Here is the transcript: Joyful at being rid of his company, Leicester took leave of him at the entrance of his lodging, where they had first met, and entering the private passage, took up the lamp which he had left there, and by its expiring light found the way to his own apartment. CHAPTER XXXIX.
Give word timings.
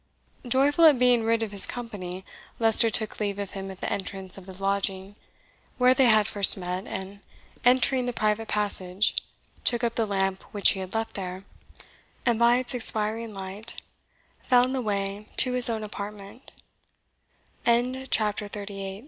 Joyful 0.47 0.85
at 0.85 0.97
being 0.97 1.23
rid 1.23 1.43
of 1.43 1.51
his 1.51 1.67
company, 1.67 2.25
Leicester 2.57 2.89
took 2.89 3.19
leave 3.19 3.37
of 3.37 3.51
him 3.51 3.69
at 3.69 3.81
the 3.81 3.93
entrance 3.93 4.35
of 4.35 4.47
his 4.47 4.59
lodging, 4.59 5.15
where 5.77 5.93
they 5.93 6.05
had 6.05 6.27
first 6.27 6.57
met, 6.57 6.87
and 6.87 7.19
entering 7.63 8.07
the 8.07 8.11
private 8.11 8.47
passage, 8.47 9.15
took 9.63 9.83
up 9.83 9.93
the 9.93 10.07
lamp 10.07 10.41
which 10.53 10.71
he 10.71 10.79
had 10.79 10.95
left 10.95 11.13
there, 11.13 11.43
and 12.25 12.39
by 12.39 12.57
its 12.57 12.73
expiring 12.73 13.31
light 13.31 13.79
found 14.41 14.73
the 14.73 14.81
way 14.81 15.27
to 15.37 15.53
his 15.53 15.69
own 15.69 15.83
apartment. 15.83 16.51
CHAPTER 17.63 18.49
XXXIX. 18.49 18.99